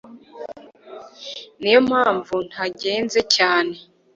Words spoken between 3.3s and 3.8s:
cyane